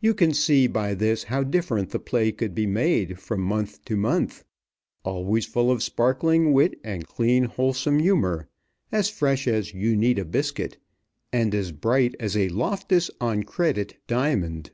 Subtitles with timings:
[0.00, 3.94] You can see by this how different the play could be made from month to
[3.94, 4.44] month.
[5.04, 8.48] Always full of sparkling wit and clean, wholesome humor
[8.90, 10.78] as fresh as Uneeda Biscuit,
[11.34, 14.70] and as bright as a Loftis on credit diamond.